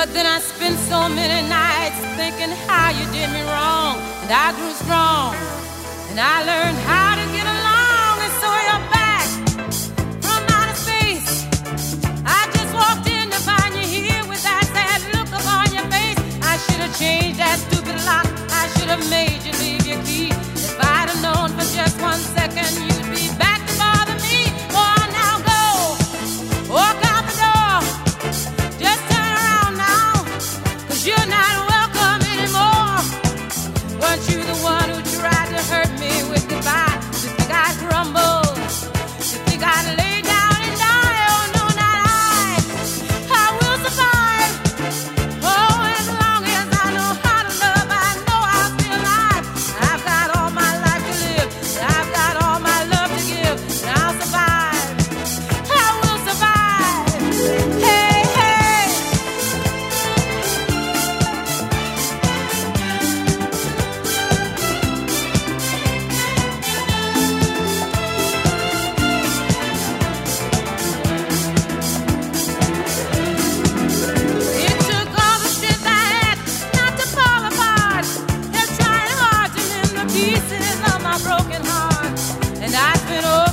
But 0.00 0.14
then 0.14 0.24
I 0.24 0.38
spent 0.40 0.78
so 0.88 1.10
many 1.10 1.46
nights 1.46 2.00
thinking 2.16 2.56
how 2.66 2.88
you 2.88 3.04
did 3.12 3.28
me 3.36 3.42
wrong. 3.52 4.00
And 4.24 4.32
I 4.32 4.48
grew 4.56 4.72
strong. 4.72 5.36
And 6.08 6.18
I 6.18 6.40
learned 6.40 6.78
how 6.88 7.20
to 7.20 7.24
get 7.36 7.44
along. 7.44 8.14
And 8.24 8.34
so 8.40 8.48
you're 8.64 8.86
back 8.96 9.28
from 10.24 10.40
outer 10.56 10.78
space. 10.86 11.44
I 12.24 12.48
just 12.56 12.72
walked 12.72 13.08
in 13.12 13.28
to 13.28 13.40
find 13.44 13.74
you 13.76 13.84
here 13.84 14.24
with 14.24 14.42
that 14.42 14.64
sad 14.72 15.04
look 15.12 15.28
upon 15.36 15.68
your 15.76 15.84
face. 15.92 16.16
I 16.48 16.56
should 16.56 16.80
have 16.80 16.96
changed 16.98 17.38
that 17.38 17.58
stupid 17.58 18.00
lock. 18.08 18.24
I 18.48 18.68
should 18.78 18.88
have 18.88 19.04
made 19.10 19.44
you. 19.44 19.49
it 83.12 83.24
up. 83.24 83.49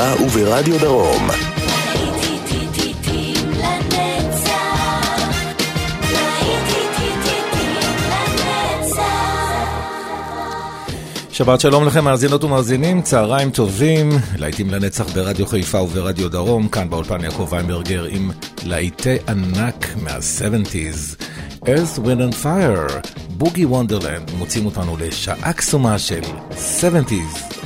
בחיפה 0.00 0.24
וברדיו 0.24 0.78
דרום. 0.78 1.28
שבת 11.32 11.60
שלום 11.60 11.86
לכם, 11.86 12.04
מאזינות 12.04 12.44
ומאזינים, 12.44 13.02
צהריים 13.02 13.50
טובים, 13.50 14.10
להיטים 14.38 14.70
לנצח 14.70 15.04
ברדיו 15.14 15.46
חיפה 15.46 15.80
וברדיו 15.80 16.28
דרום, 16.28 16.68
כאן 16.68 16.90
באולפן 16.90 17.24
יעקב 17.24 17.48
ויינברגר 17.50 18.04
עם 18.04 18.30
להיטי 18.64 19.16
ענק 19.28 19.86
מה-70's, 19.96 21.24
Earth, 21.64 21.98
Wind 21.98 22.32
and 22.32 22.44
Fire, 22.44 23.08
בוגי 23.28 23.64
וונדרלנד, 23.64 24.30
מוצאים 24.38 24.66
אותנו 24.66 24.96
לשעה 24.96 25.52
קסומה 25.52 25.98
של 25.98 26.22
70's. 26.80 27.59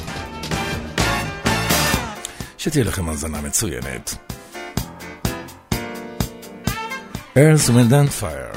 שתהיה 2.64 2.84
לכם 2.84 3.08
האזנה 3.08 3.40
מצוינת. 3.40 4.14
Earth, 7.36 7.68
Wind 7.68 7.92
and 7.92 8.22
Fire 8.22 8.53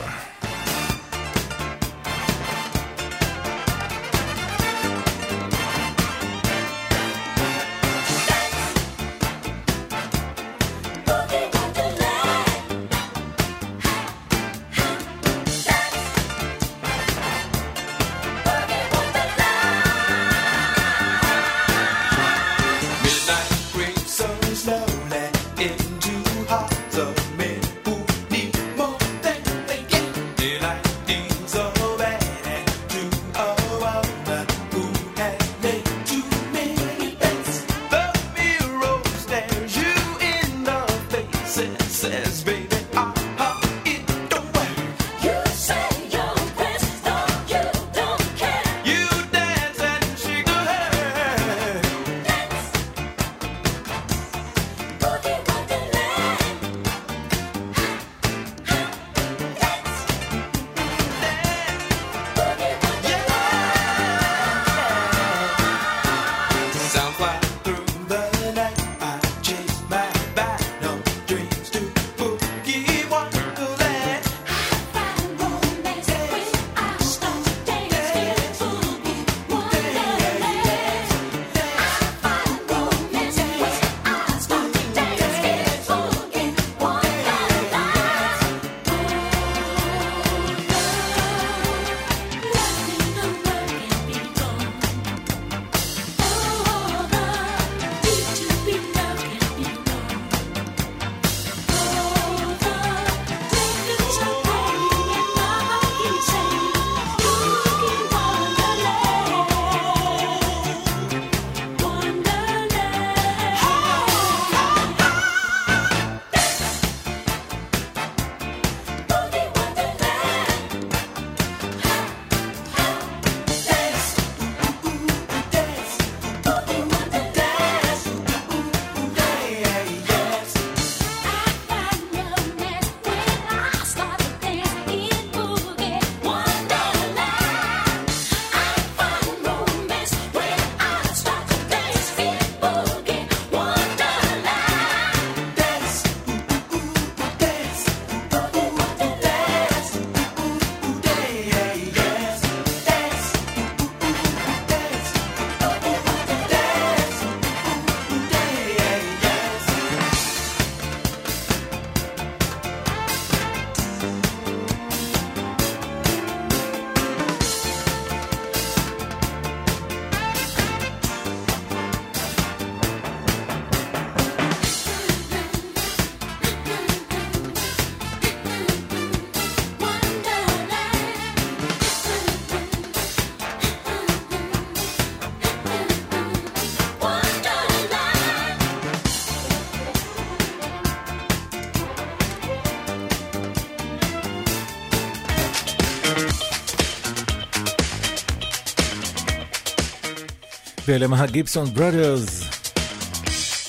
ואלה 200.87 201.05
הם 201.05 201.13
הגיבסון 201.13 201.66
ברודרס 201.73 202.43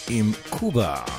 עם 0.09 0.33
קובה. 0.51 1.18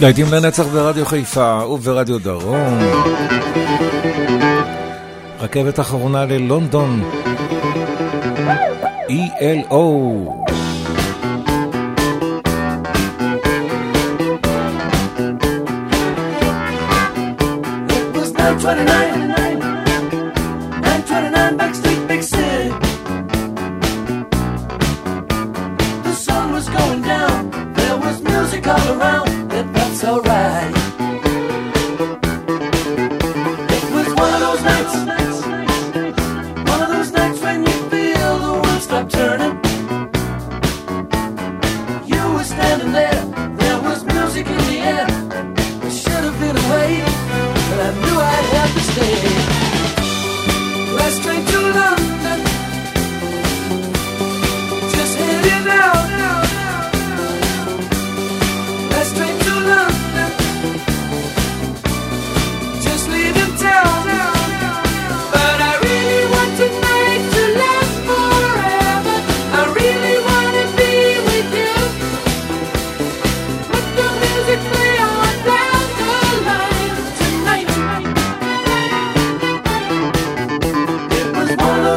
להיטים 0.00 0.26
לנצח 0.32 0.66
ברדיו 0.66 1.06
חיפה 1.06 1.64
וברדיו 1.64 2.18
דרום. 2.18 2.78
רכבת 5.40 5.80
אחרונה 5.80 6.24
ללונדון, 6.24 7.10
ELO. 9.08 9.76
Twenty-nine 18.62 19.29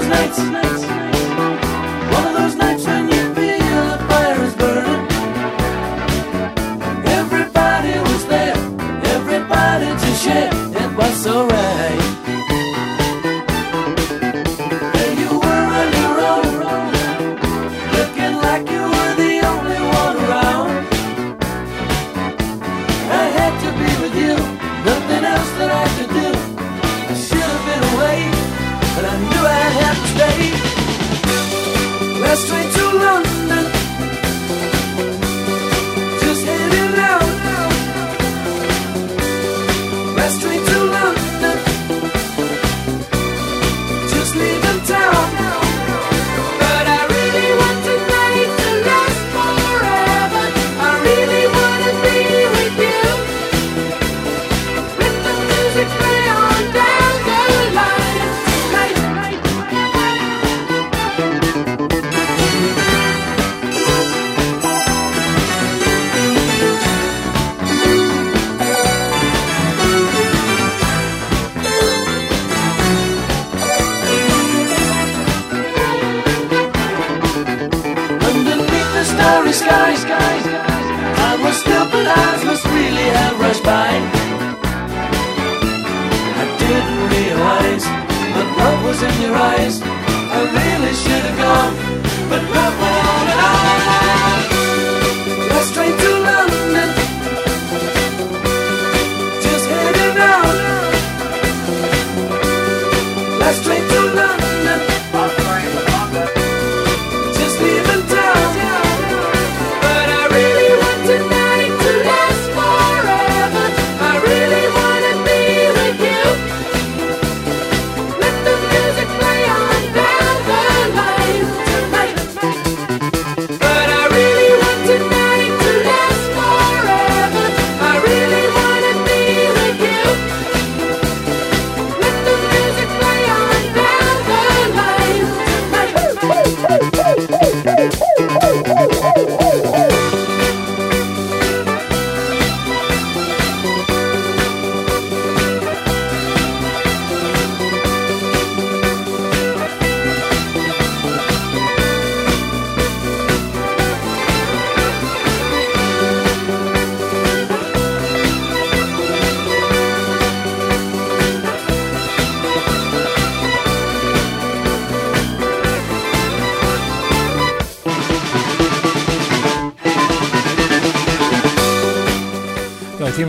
those 0.03 0.09
nights. 0.09 0.39
nights. 0.39 0.82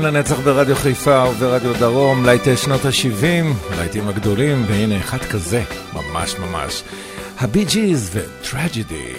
לנצח 0.05 0.39
ברדיו 0.39 0.77
חיפה 0.77 1.25
וברדיו 1.31 1.73
דרום, 1.79 2.25
להיטי 2.25 2.57
שנות 2.57 2.85
ה-70, 2.85 3.75
להיטים 3.77 4.09
הגדולים, 4.09 4.65
והנה 4.69 4.99
אחד 4.99 5.19
כזה, 5.19 5.63
ממש 5.93 6.39
ממש. 6.39 6.83
הבי 7.41 7.65
ג'יז 7.65 8.11
וטרג'די. 8.13 9.14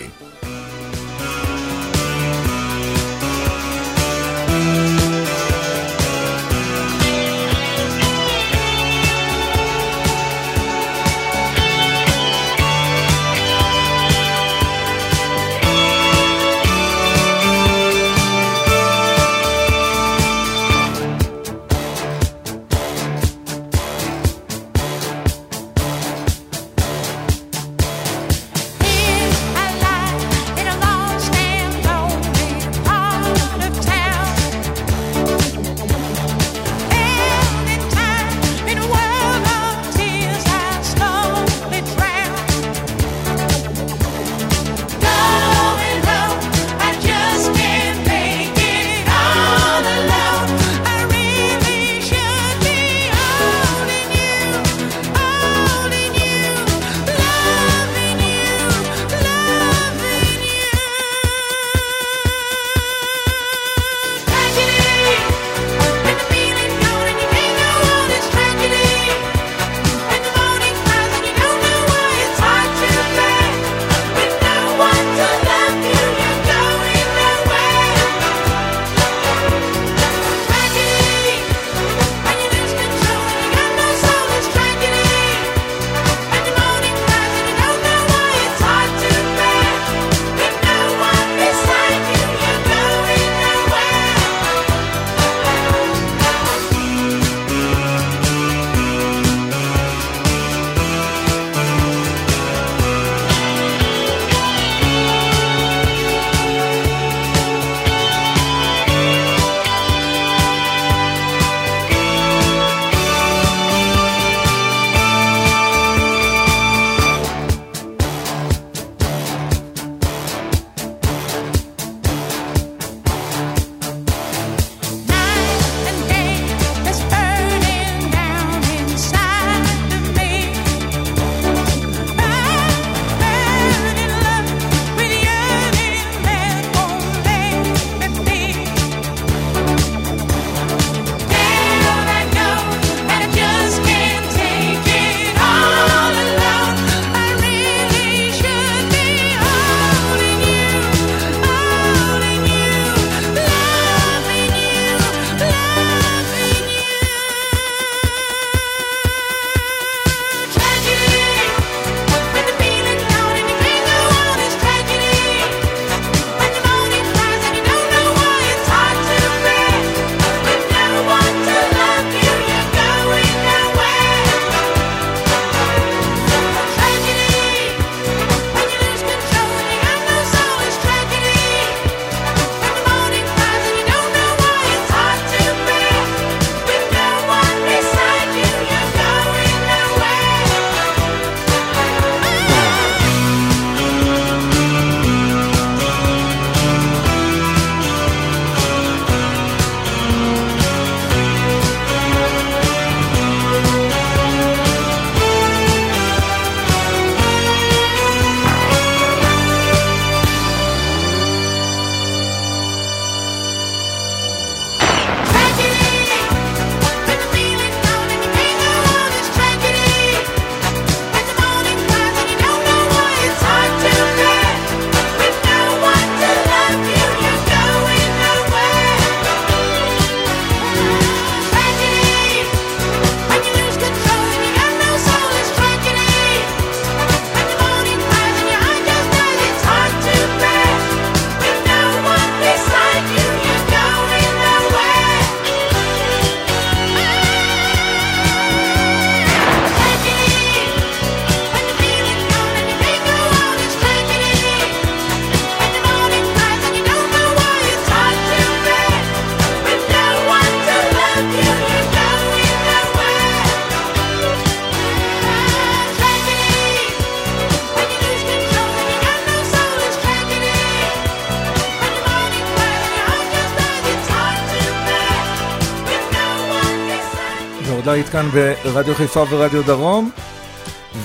כאן 278.15 278.30
ברדיו 278.63 278.95
חיפה 278.95 279.25
ורדיו 279.30 279.63
דרום. 279.63 280.12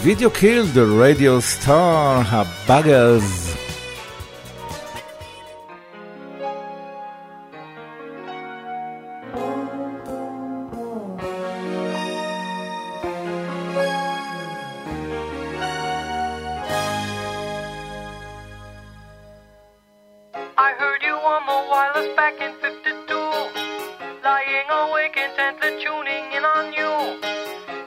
וידאו 0.02 0.30
קיל, 0.30 0.62
The 0.74 0.78
Radio 0.78 1.64
Star, 1.64 2.24
הבאגרס. 2.28 3.49
significant 25.10 25.64
and 25.64 25.80
tuning 25.80 26.32
in 26.36 26.44
on 26.44 26.72
you. 26.72 27.18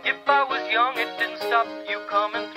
If 0.05 0.17
I 0.27 0.43
was 0.43 0.71
young, 0.71 0.97
it 0.97 1.17
didn't 1.17 1.37
stop 1.37 1.67
you 1.87 1.99
coming 2.09 2.52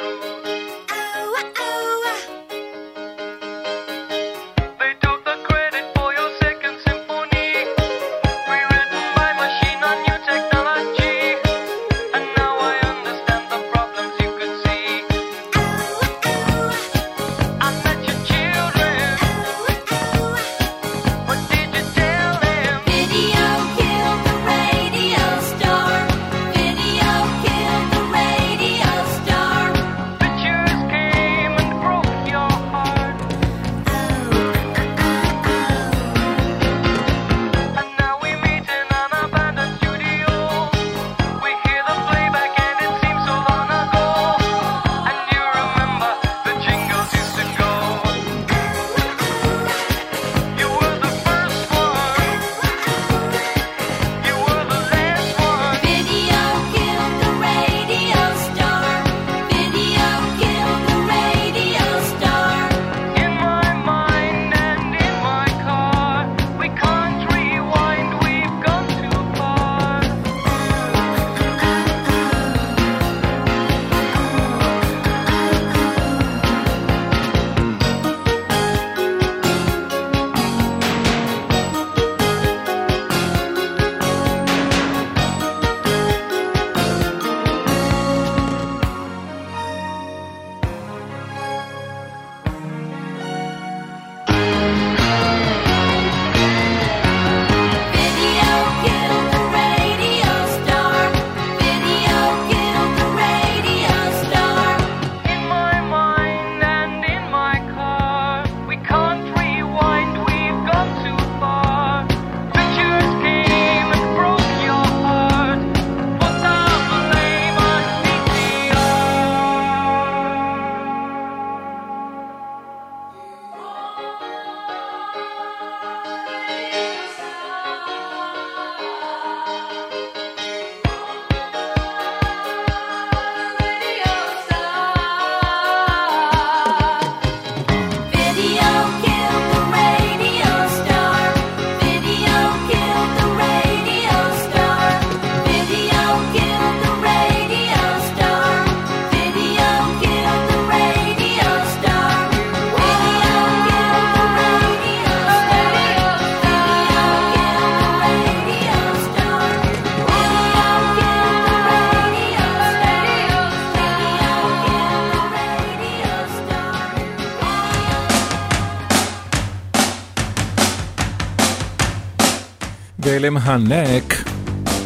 הלהקה 173.47 173.77
הנק 173.77 174.25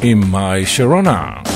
עם 0.03 0.31
מאי 0.31 0.67
שרונה. 0.67 1.50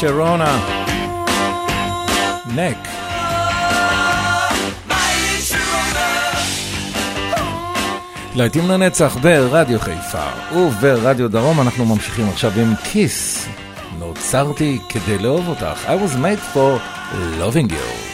Sharona. 0.00 0.50
נק. 2.54 2.76
להיטים 8.34 8.70
לנצח 8.70 9.16
ברדיו 9.22 9.80
חיפה 9.80 10.26
וברדיו 10.56 11.28
דרום 11.28 11.60
אנחנו 11.60 11.84
ממשיכים 11.84 12.28
עכשיו 12.28 12.52
עם 12.56 12.74
כיס. 12.84 13.48
נוצרתי 13.98 14.78
כדי 14.88 15.18
לאהוב 15.18 15.48
אותך. 15.48 15.86
I 15.86 15.88
was 15.88 16.16
made 16.16 16.54
for 16.54 16.80
loving 17.40 17.72
you. 17.72 18.05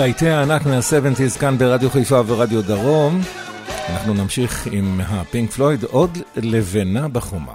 להיטי 0.00 0.28
הענק 0.28 0.66
מה-70's 0.66 1.38
כאן 1.38 1.58
ברדיו 1.58 1.90
חיפה 1.90 2.22
ורדיו 2.26 2.62
דרום. 2.62 3.20
אנחנו 3.88 4.14
נמשיך 4.14 4.68
עם 4.72 5.00
הפינק 5.08 5.50
פלויד, 5.50 5.84
עוד 5.84 6.18
לבנה 6.36 7.08
בחומה. 7.08 7.52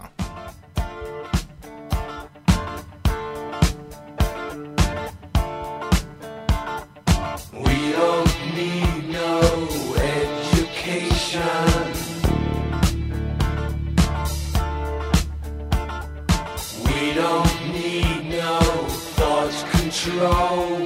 We 16.87 17.13
don't 17.21 17.55
need 17.75 18.21
no 18.39 18.57
thought 19.17 19.57
control. 19.71 20.84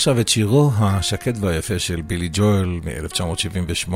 עכשיו 0.00 0.20
את 0.20 0.28
שירו 0.28 0.70
השקט 0.78 1.34
והיפה 1.40 1.78
של 1.78 2.02
בילי 2.02 2.28
ג'ואל 2.32 2.80
מ-1978, 2.84 3.92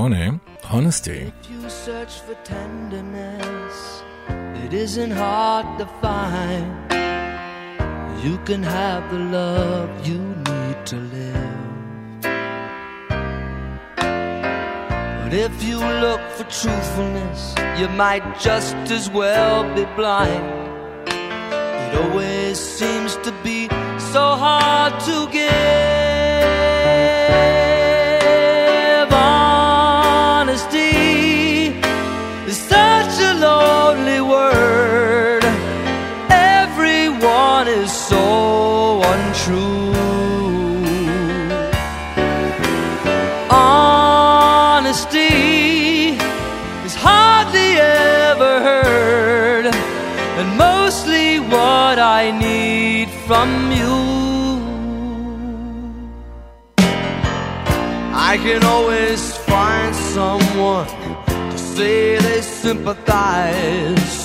Honesty. 0.64 1.30
If 1.30 1.50
you 1.50 1.70
search 1.86 2.14
for 2.26 2.36
tenderness, 2.44 3.76
it 4.64 4.72
isn't 4.72 5.14
hard 5.26 5.66
to 5.80 5.86
find. 6.02 6.68
You 8.24 8.36
can 8.48 8.62
have 8.62 9.02
the 9.14 9.22
love 9.38 9.88
you 10.08 10.20
need 10.50 10.78
to 10.90 10.96
live. 11.16 11.60
But 15.22 15.32
if 15.46 15.54
you 15.68 15.78
look 16.04 16.22
for 16.36 16.46
truthfulness, 16.60 17.40
you 17.78 17.88
might 18.04 18.24
just 18.48 18.76
as 18.98 19.04
well 19.20 19.56
be 19.76 19.84
blind. 19.98 20.46
It 21.84 21.92
always 22.02 22.56
seems 22.78 23.12
to 23.26 23.32
be 23.48 23.58
so 24.14 24.24
hard 24.44 24.92
to 25.08 25.16
give. 25.38 25.43
Is 37.81 37.91
so 37.91 39.01
untrue. 39.13 39.93
Honesty 43.49 45.29
is 46.87 46.95
hardly 46.95 47.69
ever 47.77 48.53
heard, 48.69 49.65
and 50.39 50.47
mostly 50.57 51.39
what 51.39 51.97
I 51.99 52.31
need 52.31 53.09
from 53.27 53.49
you. 53.79 53.97
I 58.31 58.37
can 58.45 58.63
always 58.63 59.21
find 59.49 59.93
someone 59.95 60.87
to 61.51 61.57
say 61.57 62.17
they 62.17 62.41
sympathize 62.41 64.24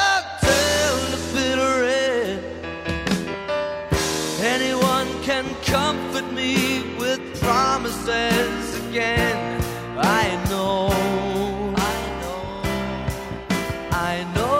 Until 0.00 0.94
the 1.12 1.20
bitter 1.34 1.76
end. 1.84 2.42
Anyone 4.40 5.08
can 5.22 5.44
comfort 5.64 6.28
me 6.32 6.52
with 6.98 7.20
promises 7.40 8.86
again. 8.88 9.60
I 9.98 10.24
know, 10.50 10.88
I 11.76 11.96
know, 12.22 12.42
I 13.90 14.24
know. 14.34 14.54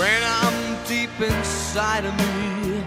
When 0.00 0.22
I'm 0.22 0.58
deep 0.86 1.14
inside 1.20 2.04
of 2.06 2.14
me, 2.16 2.82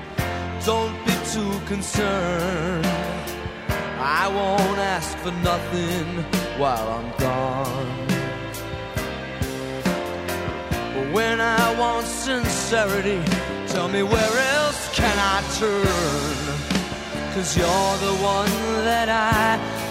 don't 0.66 0.96
be 1.06 1.14
too 1.32 1.60
concerned. 1.68 3.23
I 4.04 4.28
won't 4.28 4.80
ask 4.80 5.18
for 5.20 5.32
nothing 5.32 6.08
while 6.60 6.88
I'm 6.98 7.10
gone. 7.18 8.08
But 10.94 11.14
when 11.14 11.40
I 11.40 11.80
want 11.80 12.06
sincerity, 12.06 13.22
tell 13.68 13.88
me 13.88 14.04
where 14.04 14.38
else 14.58 14.94
can 14.94 15.18
I 15.18 15.42
turn? 15.58 17.34
Cause 17.34 17.56
you're 17.58 17.98
the 18.08 18.16
one 18.22 18.52
that 18.84 19.08
I 19.08 19.83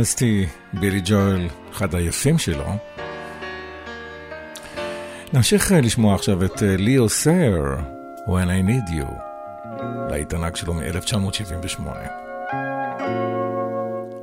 הונסטי, 0.00 0.46
בילי 0.72 1.00
ג'ואל, 1.04 1.48
אחד 1.72 1.94
היפים 1.94 2.38
שלו. 2.38 2.64
נמשיך 5.32 5.72
אה, 5.72 5.80
לשמוע 5.80 6.14
עכשיו 6.14 6.44
את 6.44 6.62
אה, 6.62 6.76
ליאו 6.76 7.08
סייר, 7.08 7.64
When 8.26 8.48
I 8.48 8.68
Need 8.68 8.90
You, 8.90 9.12
להיט 10.10 10.32
שלו 10.56 10.74
מ-1978. 10.74 11.82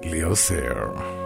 ליאו 0.04 0.36
סייר. 0.36 1.17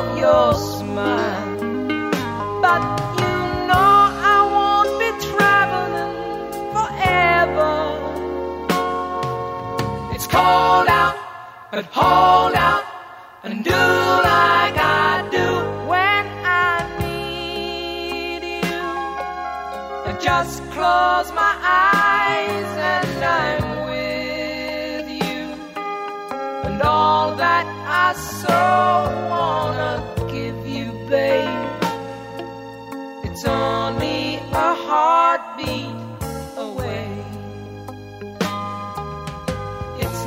Of 0.00 0.16
your 0.16 0.69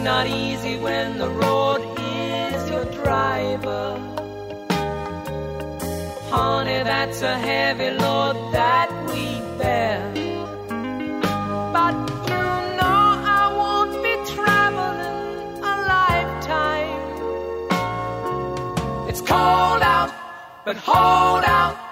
not 0.03 0.27
easy 0.27 0.77
when 0.77 1.17
the 1.17 1.29
road 1.29 1.81
is 1.97 2.69
your 2.69 2.83
driver. 3.01 3.97
Honey, 6.29 6.83
that's 6.83 7.21
a 7.21 7.37
heavy 7.37 7.91
load 7.91 8.35
that 8.51 8.89
we 9.07 9.39
bear. 9.57 10.01
But 11.77 11.95
you 12.27 12.43
know 12.79 13.03
I 13.39 13.43
won't 13.59 13.93
be 14.03 14.13
traveling 14.33 15.63
a 15.71 15.73
lifetime. 15.93 17.01
It's 19.07 19.21
cold 19.21 19.81
out, 19.95 20.11
but 20.65 20.75
hold 20.75 21.45
out 21.45 21.82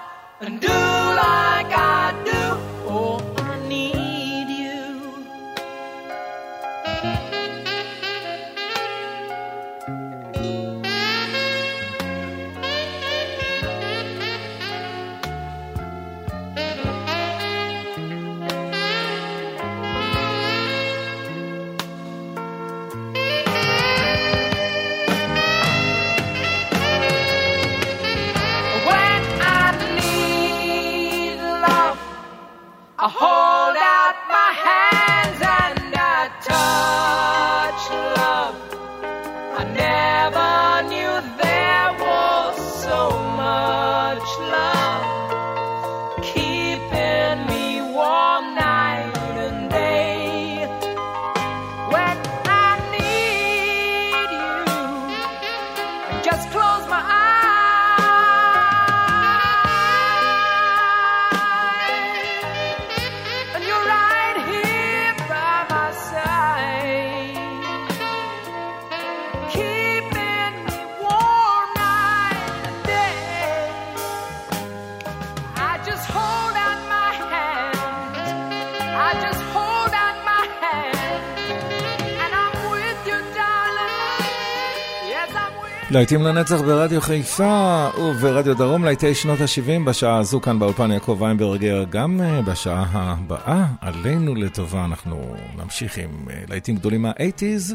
להיטים 85.92 86.22
לנצח 86.22 86.60
ברדיו 86.60 87.00
חיפה 87.00 87.88
וברדיו 87.98 88.54
דרום, 88.56 88.84
להיטי 88.84 89.14
שנות 89.14 89.40
ה-70 89.40 89.84
בשעה 89.86 90.18
הזו 90.18 90.40
כאן 90.40 90.58
באולפן 90.58 90.90
יעקב 90.90 91.16
ויינברגר, 91.20 91.84
גם 91.90 92.20
אה, 92.20 92.42
בשעה 92.42 92.86
הבאה, 92.92 93.66
עלינו 93.80 94.34
לטובה, 94.34 94.84
אנחנו 94.84 95.34
נמשיך 95.56 95.98
עם 95.98 96.28
אה, 96.30 96.42
להיטים 96.48 96.76
גדולים 96.76 97.02
מה-80's. 97.02 97.74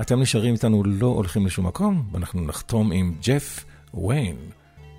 אתם 0.00 0.20
נשארים 0.20 0.54
איתנו, 0.54 0.82
לא 0.86 1.06
הולכים 1.06 1.46
לשום 1.46 1.66
מקום, 1.66 2.02
ואנחנו 2.12 2.40
נחתום 2.40 2.92
עם 2.92 3.14
ג'ף 3.22 3.64
ויין, 3.94 4.36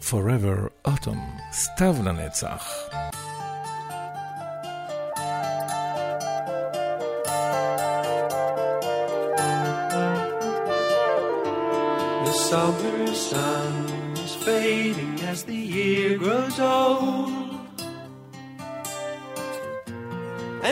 Forever 0.01 0.87
Autumn, 0.87 1.53
סתיו 1.53 1.95
לנצח. 2.03 2.73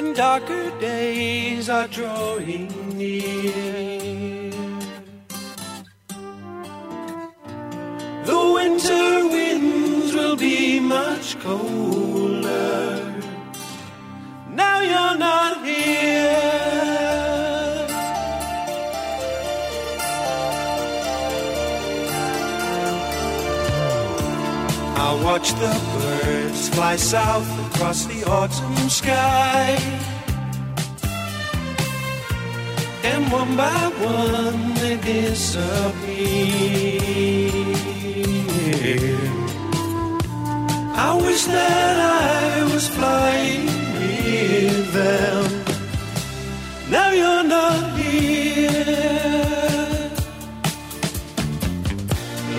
And 0.01 0.15
darker 0.15 0.71
days 0.79 1.69
are 1.69 1.87
drawing 1.87 2.69
near. 2.97 4.49
The 8.25 8.41
winter 8.57 9.27
winds 9.33 10.11
will 10.15 10.35
be 10.35 10.79
much 10.79 11.39
colder. 11.41 13.13
Now 14.49 14.79
you're 14.91 15.17
not 15.19 15.63
here. 15.63 16.25
I 25.05 25.09
watch 25.23 25.53
the 25.63 25.73
birds 25.93 26.69
fly 26.69 26.95
south 26.95 27.49
across 27.67 28.05
the 28.05 28.23
autumn 28.23 28.70
sky. 28.91 29.77
And 33.03 33.31
one 33.31 33.55
by 33.55 33.83
one 34.13 34.73
they 34.75 34.97
disappear. 34.97 35.91
I 41.07 41.09
wish 41.25 41.43
that 41.45 41.97
I 41.99 42.63
was 42.73 42.85
flying 42.95 43.65
with 43.97 44.93
them. 44.99 45.43
Now 46.91 47.09
you're 47.11 47.47
not 47.57 47.97
here. 47.97 48.71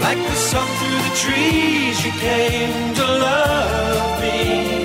Like 0.04 0.20
the 0.30 0.36
sun 0.48 0.68
through 0.78 1.00
the 1.08 1.14
trees, 1.22 1.96
you 2.04 2.12
came 2.26 2.94
to 2.94 3.06
love 3.26 4.20
me. 4.22 4.81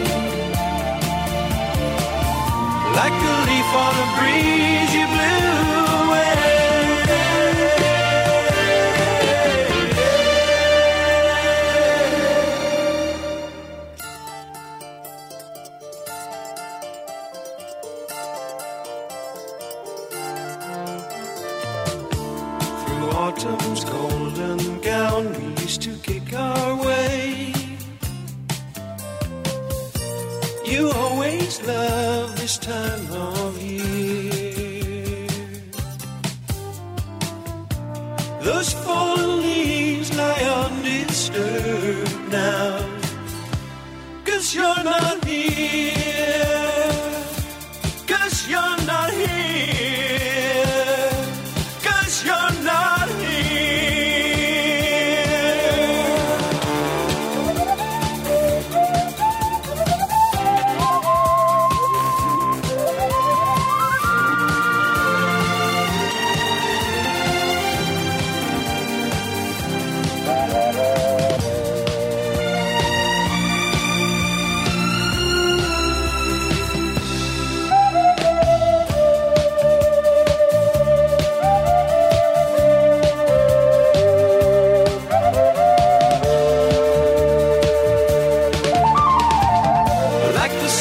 Like 2.98 3.14
a 3.14 3.36
leaf 3.46 3.72
on 3.86 3.94
a 3.94 4.08
breeze, 4.18 4.92
you 4.96 5.06
blew 5.06 5.47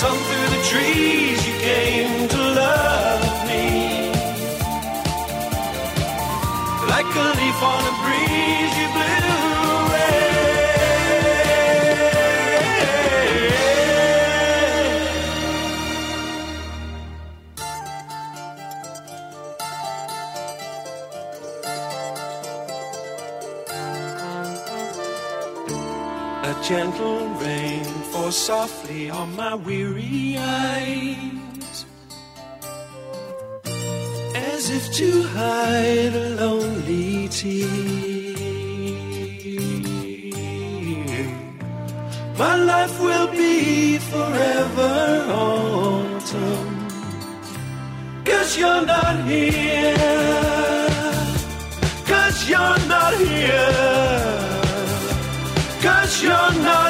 some 0.02 0.18
through 0.28 0.48
the 0.56 0.62
trees 0.70 1.38
you 1.48 1.54
came 1.68 2.28
to 2.28 2.40
love 2.62 3.46
me. 3.48 3.66
Like 6.92 7.10
a 7.24 7.28
leaf 7.38 7.60
on 7.72 7.82
a 7.92 7.94
breeze 8.02 8.74
you 8.80 8.88
blew 8.94 9.16
A 26.50 26.52
gentle 26.68 27.20
rain 27.40 27.65
softly 28.30 29.10
on 29.10 29.36
my 29.36 29.54
weary 29.54 30.36
eyes, 30.38 31.86
as 34.34 34.70
if 34.70 34.92
to 34.94 35.22
hide 35.22 36.14
a 36.14 36.30
lonely 36.40 37.28
tear. 37.28 37.66
My 42.38 42.56
life 42.56 43.00
will 43.00 43.28
be 43.28 43.98
forever 43.98 45.26
autumn, 45.30 46.88
cause 48.24 48.58
you're 48.58 48.84
not 48.86 49.24
here, 49.24 49.96
cause 52.06 52.48
you're 52.48 52.78
not 52.88 53.14
here. 53.14 54.46
Cause 55.86 56.20
you're 56.20 56.52
not 56.64 56.85